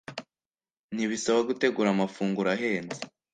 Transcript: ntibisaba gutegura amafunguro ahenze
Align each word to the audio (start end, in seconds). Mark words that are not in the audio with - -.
ntibisaba 0.93 1.39
gutegura 1.49 1.89
amafunguro 1.91 2.49
ahenze 2.55 2.99